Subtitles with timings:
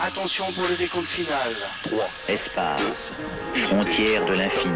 [0.00, 1.54] Attention pour le décompte final.
[1.84, 2.08] 3.
[2.28, 3.12] Espace.
[3.62, 4.72] Frontière de l'infini.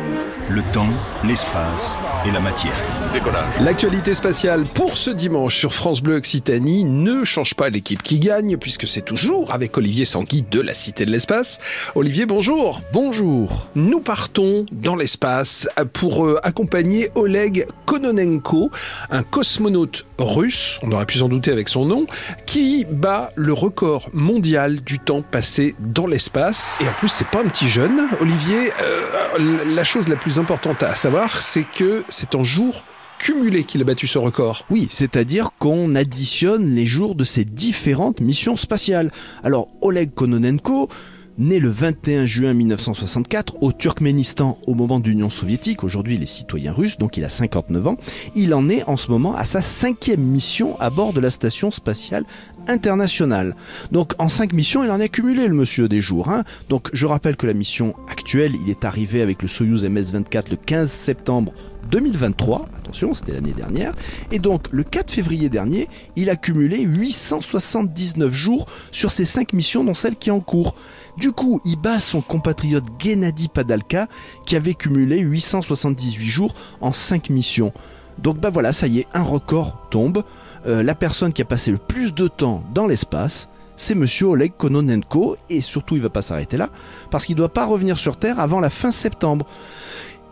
[0.49, 0.87] Le temps,
[1.25, 2.75] l'espace et la matière.
[3.13, 3.61] Décollage.
[3.61, 8.59] L'actualité spatiale pour ce dimanche sur France Bleu Occitanie ne change pas l'équipe qui gagne
[8.59, 11.59] puisque c'est toujours avec Olivier Sanguy de la Cité de l'Espace.
[11.97, 12.81] Olivier, bonjour.
[12.93, 13.69] Bonjour.
[13.75, 18.71] Nous partons dans l'espace pour euh, accompagner Oleg Kononenko,
[19.11, 22.07] un cosmonaute russe, on aurait pu s'en douter avec son nom,
[22.47, 26.79] qui bat le record mondial du passé dans l'espace.
[26.81, 28.09] Et en plus, c'est pas un petit jeune.
[28.21, 32.85] Olivier, euh, la chose la plus importante à savoir, c'est que c'est en jour
[33.19, 34.65] cumulé qu'il a battu ce record.
[34.71, 39.11] Oui, c'est-à-dire qu'on additionne les jours de ces différentes missions spatiales.
[39.43, 40.89] Alors, Oleg Kononenko,
[41.39, 46.27] né le 21 juin 1964 au Turkménistan au moment de l'Union soviétique, aujourd'hui il est
[46.27, 47.97] citoyen russe, donc il a 59 ans,
[48.35, 51.71] il en est en ce moment à sa cinquième mission à bord de la station
[51.71, 52.25] spatiale
[52.69, 53.57] internationale.
[53.93, 56.29] Donc en cinq missions, il en a cumulé le monsieur des jours.
[56.29, 56.45] Hein.
[56.69, 60.57] Donc je rappelle que la mission actuelle, il est arrivé avec le Soyuz MS-24 le
[60.57, 61.53] 15 septembre
[61.91, 63.95] 2023, attention, c'était l'année dernière,
[64.31, 69.85] et donc le 4 février dernier, il a cumulé 879 jours sur ces 5 missions,
[69.85, 70.75] dont celle qui est en cours.
[71.17, 74.07] Du coup, il bat son compatriote Gennady Padalka,
[74.47, 77.73] qui avait cumulé 878 jours en 5 missions.
[78.19, 80.25] Donc bah voilà, ça y est, un record tombe.
[80.67, 84.53] Euh, la personne qui a passé le plus de temps dans l'espace, c'est monsieur Oleg
[84.57, 86.69] Kononenko, et surtout il va pas s'arrêter là,
[87.11, 89.47] parce qu'il ne doit pas revenir sur Terre avant la fin septembre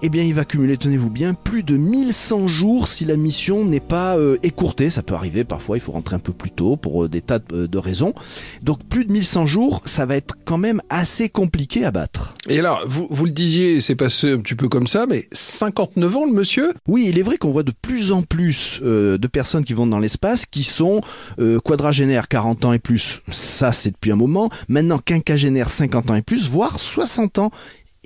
[0.02, 3.80] eh bien il va cumuler, tenez-vous bien, plus de 1100 jours si la mission n'est
[3.80, 4.90] pas euh, écourtée.
[4.90, 7.38] Ça peut arriver parfois, il faut rentrer un peu plus tôt pour euh, des tas
[7.38, 8.14] de, de, raisons.
[8.62, 12.34] Donc plus de 1100 jours, ça va être quand même assez compliqué à battre.
[12.48, 16.16] Et alors, vous, vous le disiez, c'est passé un petit peu comme ça, mais 59
[16.16, 16.72] ans le monsieur?
[16.86, 19.86] Oui, il est vrai qu'on voit de plus en plus euh, de personnes qui vont
[19.86, 21.00] dans l'espace qui sont
[21.38, 23.20] euh, quadragénaires 40 ans et plus.
[23.30, 24.50] Ça, c'est depuis un moment.
[24.68, 27.50] Maintenant, quinquagénaires 50 ans et plus, voire 60 ans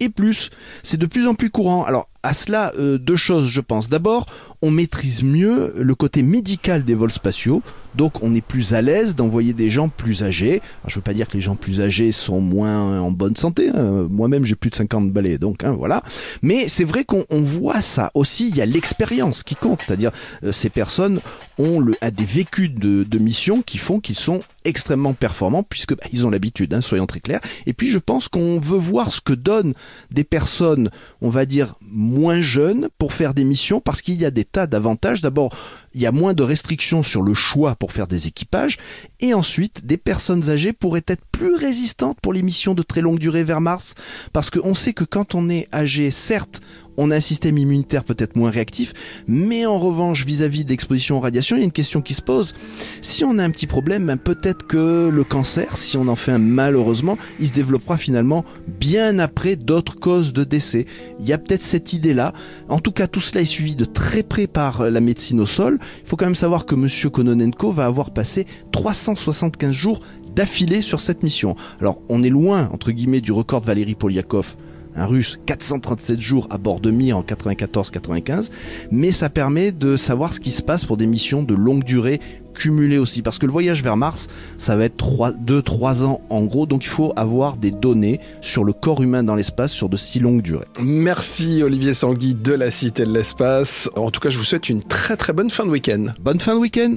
[0.01, 0.51] et plus.
[0.83, 1.84] C'est de plus en plus courant.
[1.84, 3.89] Alors à cela, euh, deux choses, je pense.
[3.89, 4.27] D'abord,
[4.62, 7.62] on maîtrise mieux le côté médical des vols spatiaux,
[7.94, 10.60] donc on est plus à l'aise d'envoyer des gens plus âgés.
[10.82, 13.71] Alors, je veux pas dire que les gens plus âgés sont moins en bonne santé.
[13.71, 14.06] Hein.
[14.10, 16.03] Moi-même, j'ai plus de 50 balais, donc hein, voilà.
[16.43, 18.48] Mais c'est vrai qu'on voit ça aussi.
[18.48, 20.12] Il y a l'expérience qui compte, c'est-à-dire
[20.44, 21.21] euh, ces personnes
[21.59, 26.27] ont des vécus de, de mission qui font qu'ils sont extrêmement performants puisque bah, ils
[26.27, 27.41] ont l'habitude, hein, soyons très clairs.
[27.66, 29.75] Et puis je pense qu'on veut voir ce que donnent
[30.10, 30.91] des personnes,
[31.21, 34.66] on va dire moins jeunes pour faire des missions parce qu'il y a des tas
[34.66, 35.22] d'avantages.
[35.22, 35.55] D'abord,
[35.94, 38.78] il y a moins de restrictions sur le choix pour faire des équipages
[39.21, 43.19] et ensuite des personnes âgées pourraient être plus résistantes pour les missions de très longue
[43.19, 43.94] durée vers Mars
[44.33, 46.60] parce qu'on sait que quand on est âgé, certes,
[46.97, 48.93] on a un système immunitaire peut-être moins réactif,
[49.27, 52.55] mais en revanche, vis-à-vis d'exposition aux radiations, il y a une question qui se pose.
[53.01, 56.33] Si on a un petit problème, ben peut-être que le cancer, si on en fait
[56.33, 60.87] un malheureusement, il se développera finalement bien après d'autres causes de décès.
[61.19, 62.33] Il y a peut-être cette idée-là.
[62.69, 65.78] En tout cas, tout cela est suivi de très près par la médecine au sol.
[66.05, 70.01] Il faut quand même savoir que Monsieur Kononenko va avoir passé 375 jours
[70.34, 71.57] d'affilée sur cette mission.
[71.81, 74.57] Alors, on est loin, entre guillemets, du record de Valérie Polyakov
[74.95, 78.51] un russe 437 jours à bord de Mir en 94-95,
[78.91, 82.21] mais ça permet de savoir ce qui se passe pour des missions de longue durée
[82.55, 84.27] cumulées aussi, parce que le voyage vers Mars,
[84.59, 88.73] ça va être 2-3 ans en gros, donc il faut avoir des données sur le
[88.73, 90.67] corps humain dans l'espace sur de si longues durées.
[90.81, 93.89] Merci Olivier Sangui de la Cité de l'Espace.
[93.97, 96.07] En tout cas, je vous souhaite une très très bonne fin de week-end.
[96.21, 96.97] Bonne fin de week-end